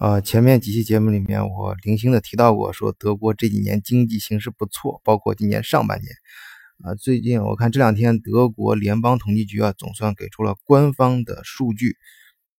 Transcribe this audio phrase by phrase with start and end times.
[0.00, 6.10] 呃，前面几期节目里面我零星的提到过，说德国这几年经济形势不错，包括今年上半年。
[6.82, 11.98] 啊，最近我看这两天德国联邦统计局啊，总算给出了官方的数据。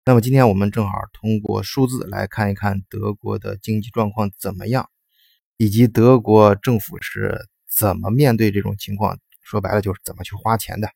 [0.05, 4.88] 那么今天我们正好通过数字来看一看德国的经济状况怎么样，
[5.58, 9.18] 以及德国政府是怎么面对这种情况。
[9.42, 10.92] 说白了就是怎么去花钱的。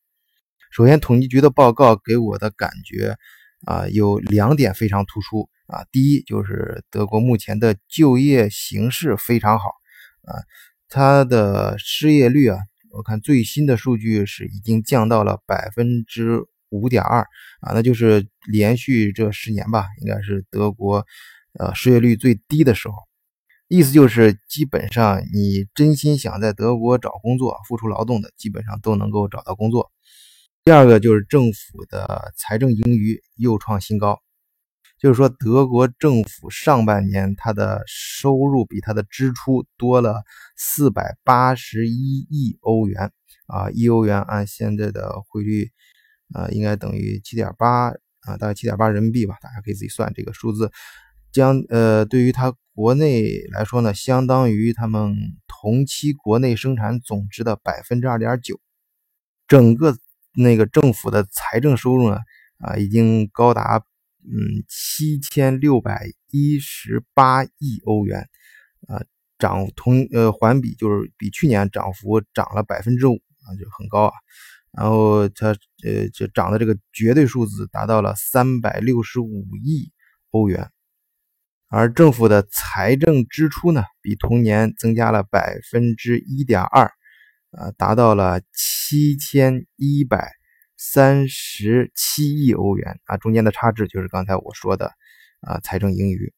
[0.70, 3.18] 首先，统计局的报告给我的感觉
[3.66, 5.86] 啊，有两点非常突出啊。
[5.92, 9.66] 第一，就是德国目前的就业形势非常好
[10.24, 10.32] 啊，
[10.88, 12.58] 它的失业率啊，
[12.92, 16.40] 我看最新的数据是已经降到了百分之
[16.70, 17.22] 五点二
[17.62, 21.06] 啊，那就是连续这十年吧，应该是德国
[21.60, 22.96] 呃失业率最低的时候。
[23.68, 29.92] 意思就是，基本上你真心想在德国找工作、付出劳动的，基本上都能够找到工作。
[30.66, 34.20] 第二个就是政府的财政盈余又创新高，
[34.98, 40.24] 就是说德国政府上半年它的收入比它的支出多了
[40.58, 43.12] 四百八十一亿欧元。
[43.46, 45.70] 啊，一欧元按现在的汇率，
[46.34, 47.90] 呃，应该等于七点八
[48.22, 50.72] 啊，大概七点八人民币吧，大家可以自己算这个数字。
[51.32, 55.16] 将呃，对于它国内来说呢，相当于他们
[55.48, 58.60] 同期国内生产总值的百分之二点九，
[59.48, 59.96] 整个
[60.36, 62.18] 那个政府的财政收入呢，
[62.60, 63.84] 啊，已经高达
[64.24, 68.28] 嗯七千六百一十八亿欧元，
[68.88, 69.02] 啊，
[69.38, 74.14] 涨同呃环比就是比去年涨幅涨了百分之五啊，就很高啊，
[74.72, 75.48] 然后它
[75.84, 79.92] 呃就涨的这个绝对数字达到了三百六十五亿
[80.32, 80.70] 欧元。
[81.68, 86.92] 而政府的财政支出呢，比同年增加了百分之一点二，
[87.58, 90.32] 啊，达到了七千一百
[90.78, 94.92] 三十七亿欧元啊，中间的差值就是刚才我说的
[95.42, 96.34] 啊，财政盈余。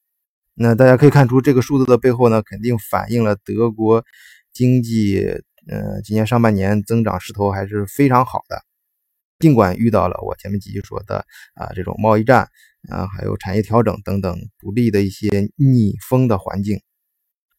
[0.54, 4.06] 那大家可以看出，这个数字的背后呢，肯定反映了德国
[4.54, 5.20] 经济，
[5.68, 8.64] 呃，今年上半年增长势头还是非常好的，
[9.40, 11.26] 尽管遇到了我前面几句说的
[11.56, 12.48] 啊，这种贸易战。
[12.90, 15.28] 啊，还有产业调整等等不利的一些
[15.58, 16.80] 逆风的环境，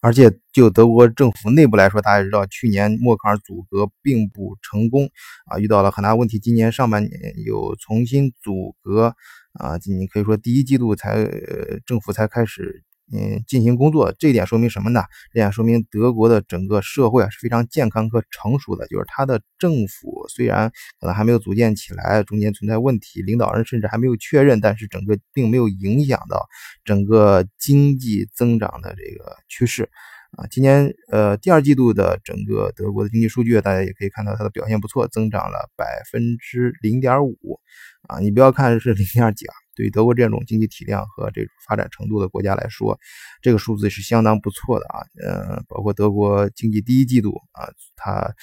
[0.01, 5.11] 而且就德国政府内部来说，大家知道去年默克尔组阁并不成功
[5.47, 6.39] 啊，遇到了很大问题。
[6.39, 7.13] 今年上半年
[7.45, 9.15] 又重新组阁
[9.55, 12.85] 啊，你可以说第一季度才呃政府才开始。
[13.11, 15.03] 嗯，进行工作，这一点说明什么呢？
[15.33, 18.87] 这点说明德国的整个社会啊是非常健康和成熟的。
[18.89, 20.71] 就是它的政府虽然
[21.01, 26.47] 可能还没有组建起来，中间存在问题，领导人甚至还没有确认，但是整个并没有影响到
[26.85, 29.89] 整个经济增长的这个趋势
[30.37, 30.47] 啊。
[30.51, 37.59] 今年呃第二季度的整个德国的经济数据，大家也可以看到它的表现不错，增长了百分之零点五
[38.07, 38.19] 啊。
[38.19, 39.55] 你不要看是零点几啊。
[39.79, 42.99] 对于德国这种经济体量和这种发展程度的国家来说，
[43.41, 45.07] 这个数字是相当不错的啊。
[45.23, 48.35] 呃，包括德国经济第一季度啊，它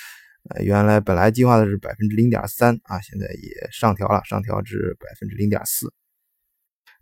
[0.49, 5.91] 呃原来本来计划的是百分之零点三啊，现在也上调了，上调至百分之零点四。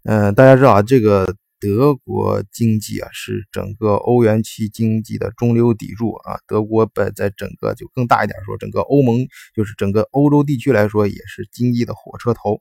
[0.04, 6.40] 嗯，大家知道啊，这个德国经济啊是整个欧元区经济的中流砥柱啊。
[6.48, 12.60] 德国本在整个就更大一点说，整个欧盟就是整个欧洲地区来说，也是经济的火车头。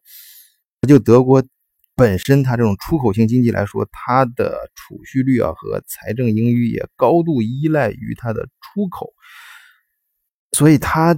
[0.87, 1.43] 就德国。
[2.03, 9.13] 本身它这种出口型经济来说，它的储蓄率啊和财政盈余也高度依赖于它的出口，
[10.51, 11.15] 所以它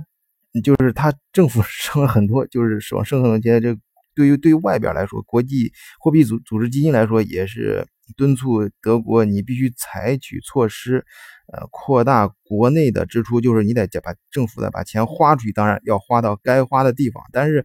[0.62, 3.62] 就是它政府 剩了很多，就是说剩很多钱。
[3.62, 3.74] 这
[4.14, 11.02] 对于对于外边来说，国际货币组组织基金来说也是敦促德国，你必须采取措施，
[11.50, 17.64] 呃，扩大国内的支出，就是你得把政府的把钱花出去，当然要花到该花的地方，但是。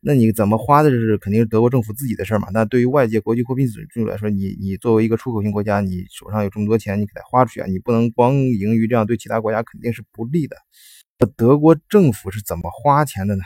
[0.00, 2.48] 那你怎么花的是肯定是德国政府自己的事儿嘛？
[2.52, 10.56] 那对于外界国际货币组织来说，你你作为一个出口型国家，你手上有这么多钱，你给它花出去啊，你不能光盈余，这样对其他国家肯定是不利的。
[11.36, 13.42] 德国政府是怎么花钱的呢？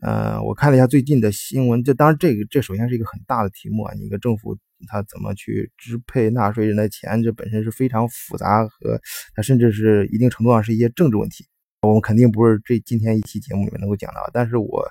[0.00, 4.56] 呃，我看了一下最近的新闻，这当然这个这首先是一个很大的题目啊，你个政府
[4.88, 8.98] 它怎么去支配纳税人的钱，这本身是非常复杂和
[9.34, 11.44] 它甚至是一定程度上是一些政治问题。
[11.82, 14.88] 我们肯定不是这今天一期节目里面能够讲到，但是我。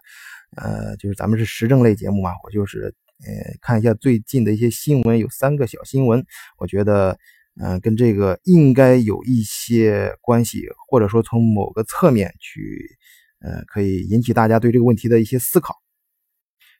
[0.57, 2.93] 呃，就是咱们是时政类节目嘛，我就是
[3.25, 6.25] 呃看一下最近的一些新闻，有三个小新闻，
[6.57, 7.17] 我觉得
[7.61, 12.97] 嗯跟这个应该有一些关系，或者说从某个侧面去
[13.39, 15.75] 呃可以引起大家对这个问题的一些思考。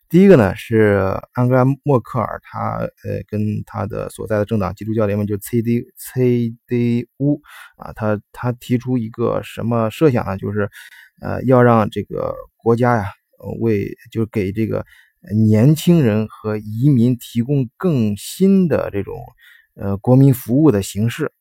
[0.10, 7.40] 第一个呢是安格拉默克尔，他呃跟他的所在的政党基督教联盟就 CD CDU
[7.78, 10.38] 啊，他他提出一个什么设想呢？
[10.38, 10.70] 就是
[11.22, 13.06] 呃要让这个国家呀。
[13.60, 14.86] 为就是给这个
[15.48, 19.16] 年轻人和移民提供更新的这种
[19.76, 21.32] 呃国民服务的形式。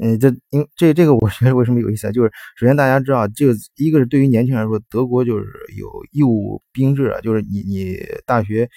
[0.00, 2.12] 嗯，这因这这个我觉得为什么有意思啊？
[2.12, 5.44] 就是首先大家知道，这个一个是对于年轻人来说，德国就是
[5.76, 8.70] 有义务兵制啊，就是你你大学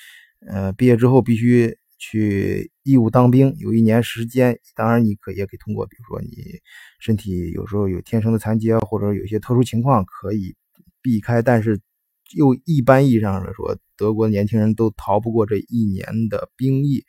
[0.48, 4.58] 呃毕业之后必须去义务当兵，有一年时间。
[4.76, 6.60] 当然你可也可以通过，比如说你
[7.00, 10.56] 身体有时候有天生的残疾啊，或者有些特殊情况可以
[11.04, 11.80] 避开，但是
[12.36, 17.04] 又一般意义上来说，德国年轻人都逃不过这一年的兵役，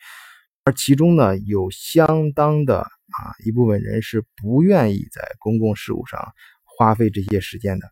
[0.65, 2.87] 而其中呢有相当的。
[3.13, 6.33] 啊，一部分人是不愿意在公共事务上
[6.65, 7.87] 花费这些时间的。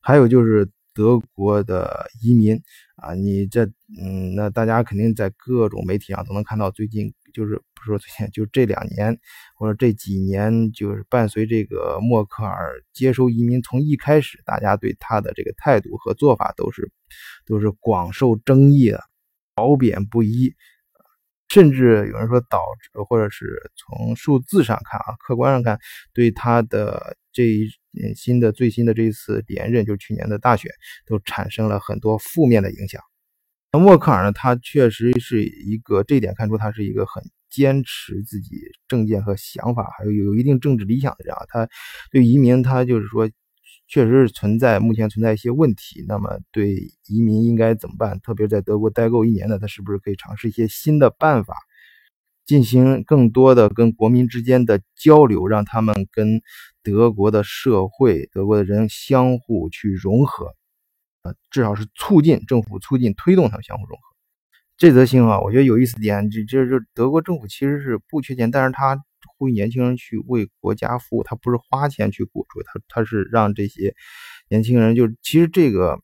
[0.00, 2.62] 还有就是德国的移民
[2.94, 3.66] 啊，你这
[4.00, 9.18] 嗯，那大家肯定在各种媒体上都能看到，最近就是不说最近，就这两年
[9.56, 16.90] 或者这几年，就是伴随这个默克尔接收移民，从一开始大家对他的这个态度和做法都是
[17.44, 19.02] 都是广受争议的，
[19.54, 20.54] 褒贬不一。
[21.50, 25.78] 甚至有人说导致，或者是从数字上看啊，客观上看，
[26.12, 27.70] 对他的这一
[28.16, 30.68] 新的最新的这一次连任，就是去年的大选，
[31.06, 33.00] 都产生了很多负面的影响。
[33.74, 38.54] 那默克尔呢，他确实是一个这一点看出他是一个很坚持自己
[38.86, 41.42] 政见和想法，还有有一定政治理想的人啊。
[41.48, 41.68] 他
[42.12, 43.28] 对移民，他就是说。
[43.86, 46.02] 确实是存在，目前存在一些问题。
[46.08, 46.74] 那么，对
[47.06, 48.18] 移民应该怎么办？
[48.20, 51.54] 特别在德国待够一年的，他是不是可以尝试一些新的办法，
[52.46, 56.40] 进行更多的跟国民之间的交流，让他们跟
[56.82, 60.54] 德国的社会、德国的人相互去融合？
[61.24, 64.04] 呃，至少是促进政府促进推动他们相互融合。
[64.76, 69.02] 这则新闻啊，我觉得有意思点，就就是德国政府其实是不缺钱，但是他。
[69.36, 73.92] 呼吁年轻人去为国家服务，他不是花钱去补助，他他是让这些
[74.48, 75.98] 年轻人就其实这个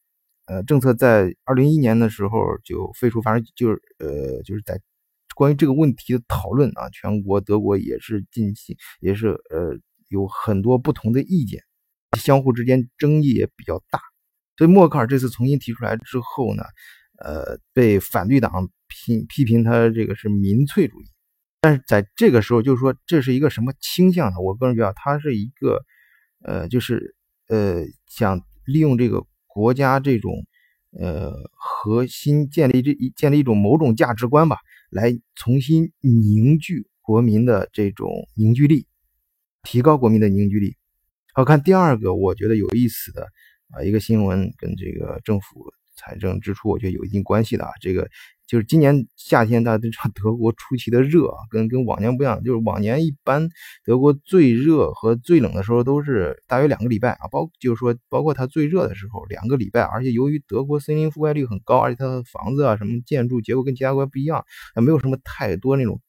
[0.46, 4.80] 呃政策在二零一一年的时候就废除，反正就是呃就是在
[5.36, 9.78] 关于这个问题的讨论啊，全国德国也是进行也是呃
[10.08, 11.62] 有很多不同的意见，
[12.18, 14.00] 相互之间争议也比较大，
[14.60, 16.62] 所以默克尔这次重新提出来之后呢，
[17.16, 21.06] 呃被反对党批批评他这个是民粹主义。
[21.62, 24.38] 但是在这个时候，就是说这是一个什么倾向呢？
[24.38, 25.82] 我个人觉得，它是一个，
[26.44, 27.16] 呃，就是
[27.48, 30.30] 呃，想利用这个国家这种
[30.90, 34.58] 呃核心建立这一建立一种某种价值观吧，
[34.90, 38.86] 来重新凝聚国民的这种凝聚力，
[39.62, 40.76] 提高国民的凝聚力。
[41.32, 43.26] 好看第二个，我觉得有意思的
[43.72, 48.08] 啊一个新闻，跟这个政府财政支出，我觉得有一定关系的啊，这个。
[48.46, 52.42] 就是今年夏天，大家都知道德国出奇的热啊，跟跟往年不一样。
[52.42, 53.48] 就是往年一般
[53.84, 59.82] 德国最热和最冷的时候都是大约两个礼拜啊，包就是说包括它最热的时候两个礼拜。
[59.82, 64.44] 而且由于德国森林覆盖率很高，而且它的房子啊什么建筑结构跟其他国家不一样，
[64.74, 66.00] 它没有什么太多那种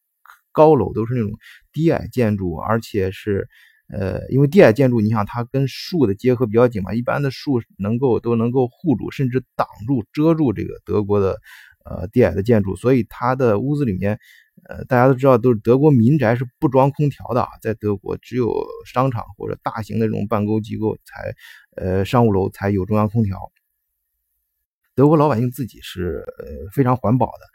[0.51, 1.31] 高楼，都是那种
[1.71, 3.47] 低矮建筑，而且是
[3.91, 11.37] 呃，因为低矮建筑，你想它跟树的结合比较紧嘛，一般的树能够都能够护住，甚至挡住遮住这个德国的。
[11.83, 14.19] 呃，低矮的建筑，所以它的屋子里面，
[14.69, 18.53] 呃，大家都知道，都是德国民宅是不装空调的啊，在德国只有
[18.85, 21.33] 商场或者大型的这种办公机构才，
[21.75, 23.51] 呃，商务楼才有中央空调。
[24.93, 27.47] 德国老百姓自己是呃非常环保的，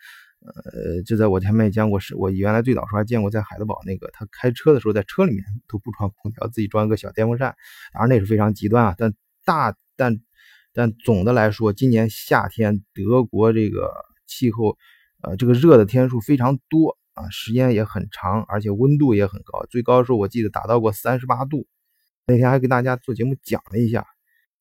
[0.46, 7.54] 呃，就在我前面也讲过，是我原来最早时候还见过，在海德堡那个他开车的时候，在车里面都不装空调，自己装一个小电风扇，
[7.92, 10.20] 当然那是非常极端啊，但大但
[10.72, 13.90] 但总的来说，今年夏天德国这个。
[14.28, 14.76] 气候，
[15.22, 21.68] 呃，这个热的天数非常多啊，时间也很长，而且温度也很高，最高的时候我记得达到过三十八度。
[22.26, 24.04] 那天还给大家做节目讲了一下，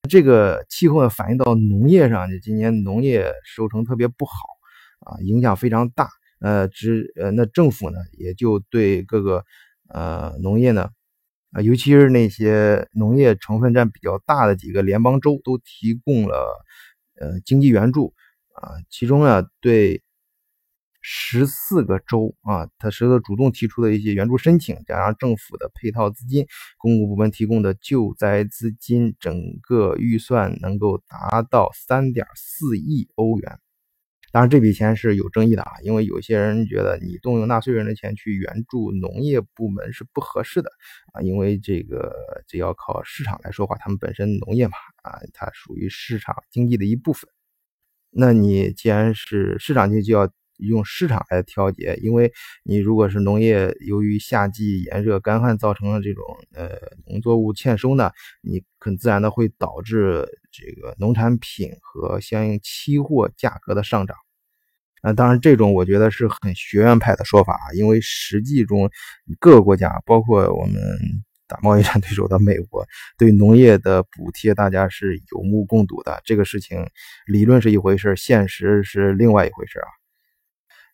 [0.07, 4.33] 这个气候呢反映到农业上，就今年农业收成特别不好
[5.01, 6.09] 啊，影响非常大。
[6.39, 9.43] 呃，只呃，那政府呢也就对各个
[9.89, 10.89] 呃农业呢，
[11.51, 16.47] 啊，尤其是那些农业成分占比较大的几个联邦州，都提供了
[17.19, 18.13] 呃经济援助。
[18.53, 20.03] 啊，其中呢，对
[21.01, 26.45] 十四个州啊，它是个主动提出的一些援助申请，加上政府的配套资金，
[26.77, 33.59] 公共部门提供的救灾资金，整个预算能够达到三点四亿欧元。
[34.35, 40.69] 当然，这笔钱是有争议的啊，因为有些人觉得你动用纳税人的钱去援助农业部门是不合适的
[41.13, 42.13] 啊，因为这个
[42.45, 44.73] 这要靠市场来说话，他们本身农业嘛
[45.03, 47.29] 啊，它属于市场经济的一部分。
[48.11, 52.33] 那你既然是市场经济，就要用市场来调节，因为
[52.65, 56.21] 你如果是农业，由于夏季炎热干旱造成了这种
[56.53, 56.71] 呃
[57.07, 58.11] 农作物欠收呢，
[58.41, 64.17] 你很自然的会导致这个农产品和相应期货价格的上涨。
[65.05, 68.89] 啊，当然这种我觉得是很学院派的说法啊，因为实际中
[69.39, 70.81] 各个国家，包括我们
[71.47, 72.83] 打贸易战对手的美国，
[73.15, 76.19] 对农业的补贴大家是有目共睹的。
[76.25, 76.89] 这个事情
[77.27, 79.87] 理论是一回事，现实是另外一回事啊。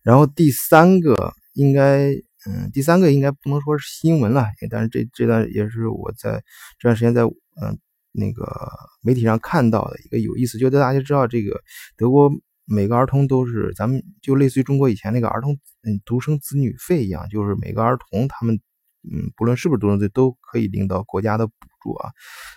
[0.03, 2.09] 然后第三个应该，
[2.45, 6.43] 嗯，第三个应该不能说是新闻了，但是这这段也是我在
[6.77, 7.79] 这段时间在嗯
[8.11, 8.69] 那个
[9.01, 11.61] 媒体上看到的一个有意思，就大家知道这个
[11.95, 12.29] 德国。
[12.65, 15.53] 每个儿童都是咱们就类似于中国以前那个儿童
[15.83, 18.55] 嗯独生子女费一样，就是每个儿童他们
[19.03, 22.09] 嗯不论是不是独生子都可以领到国家的补助啊，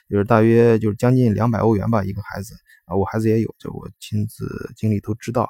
[0.09, 5.49] 就是大约就是将近两百欧元吧一个孩子啊，我孩子也有，就我亲自经历都知道，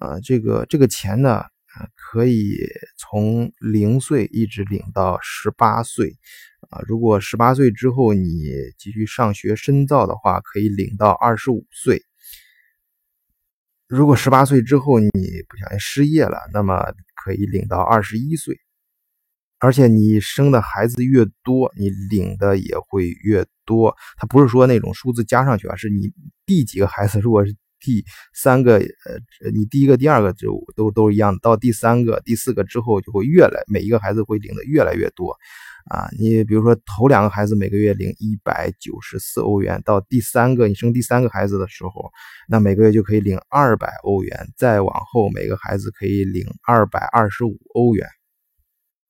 [0.00, 1.48] 啊这个这个钱呢啊
[1.96, 2.58] 可以
[2.98, 6.14] 从零岁一直领到十八岁
[6.68, 12.02] 啊，如果十八岁之后你继续上学深造的话，可以领到二十五岁。
[13.86, 16.82] 如果十八岁之后你不小心失业了，那么
[17.22, 18.58] 可以领到二十一岁，
[19.58, 23.94] 而且你生的孩子越多，你领的也会越多。
[24.16, 26.12] 它不是说那种数字加上去啊，是你
[26.46, 35.36] 第几个孩子，如果是第三个，呃，你第一个、第二个就都都一样，到第三个、第四个之后就会越来，每一个孩子会领的越来越多。
[35.84, 42.10] 啊，你比如说头两个孩子每个月领一百九十四欧元，到第三个你生第三个孩子的时候，
[42.48, 48.08] 那每个月就可以领二百欧元，再往后每个孩子可以领二百二十五欧元。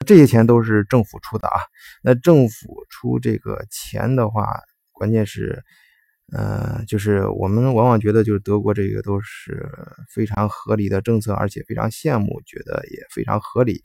[0.05, 1.55] 这些钱都是政府出的啊。
[2.03, 5.63] 那政府出这个钱的话，关键是，
[6.33, 9.67] 呃，就是我们往往觉得就是德国这个都是
[10.13, 13.83] 非常合理的政策，而且非常羡慕，觉得也非常合理。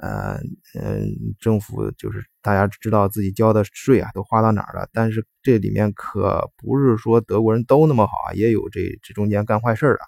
[0.00, 0.38] 呃
[0.74, 4.88] 嗯，政府就是大家知道自己交的税啊，都花到哪儿了？
[4.92, 10.04] 但是这里面可不是说德国人都那么好啊，也有这这中间干坏事儿的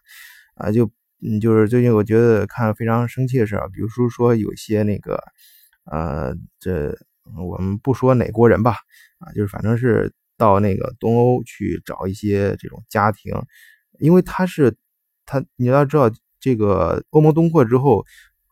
[0.54, 0.72] 啊。
[0.72, 5.22] 就嗯，就是最近我觉得看非常生气的事啊，比如说说有些那个
[5.84, 6.96] 呃，这
[7.46, 8.76] 我们不说哪国人吧
[9.18, 13.34] 啊，就是反正是到那个东欧去找一些这种家庭，
[13.98, 14.74] 因为他是
[15.26, 16.10] 他你要知道
[16.40, 18.02] 这个欧盟东扩之后。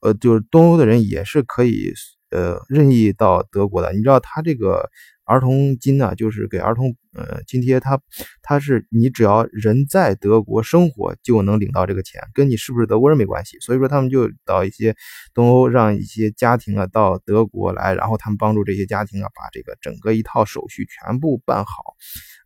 [0.03, 1.93] 呃，就是东欧的人也是可以，
[2.31, 3.93] 呃，任意到德国的。
[3.93, 4.91] 你知道他这个
[5.25, 8.01] 儿童金呢，就是给儿童呃津贴，他
[8.43, 13.59] 他是你只要人在德国生活就能领到这个钱，跟你是不是德国人没关系。
[13.61, 14.95] 所以说他们就到一些
[15.35, 21.95] 东欧，让一些家庭啊到德国来，然后他们帮助这些家庭啊把这个整个一套手续全部办好。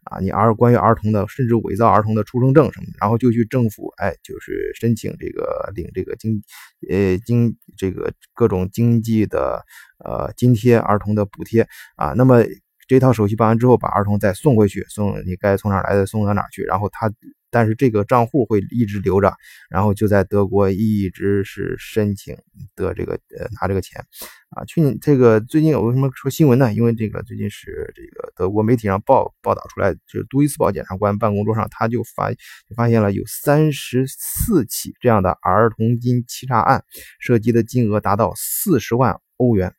[0.08, 6.40] 啊，你儿关于儿童的，甚至伪造儿童的出生证什么的，然后就去政府，哎，就是申请这个领这个经，
[6.88, 9.64] 呃，经这个各种经济的
[10.04, 12.12] 呃津贴，儿童的补贴啊。
[12.12, 12.44] 那么
[12.86, 17.10] 这套手续办完之后，把儿童再送回去，送你该从哪来的送到哪去，然后他。
[17.48, 19.32] 但是这个账户会一直留着，
[19.70, 22.36] 然后就在德国一直是申请
[22.74, 24.04] 得这个呃拿这个钱
[24.50, 24.62] 啊。
[24.64, 26.74] 去年这个最近有为什么说新闻呢？
[26.74, 32.30] 因为这个最近是这个德国媒体上报报道出来，就是杜伊斯堡检察官办公桌上他就发
[32.76, 36.84] 发现了有三十四起这样的儿童金欺诈案，
[37.20, 39.72] 涉及的金额达到四十万欧元。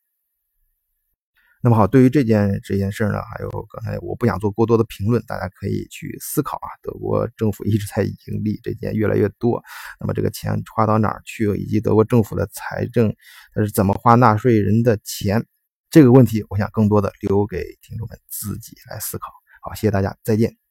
[1.63, 6.69] 那么好，对于这件这件事呢，还有刚才我不想做过多的评论，大家可以去思考啊。
[6.81, 9.61] 德国政府一直在盈利，这件越来越多。
[9.99, 13.13] 那么这个钱花到哪儿去，以及德国政府的财政
[13.53, 15.43] 它是怎么花纳税人的钱，
[15.89, 19.27] 这个问题，我想更多的留给听众们自己来思考。
[19.61, 20.66] 好，谢谢大家，再见。